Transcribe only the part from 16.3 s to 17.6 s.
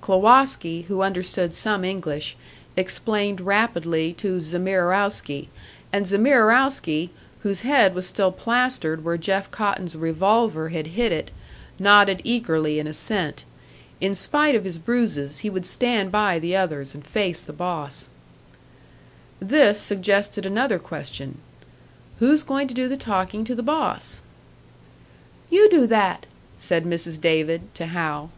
the others, and face the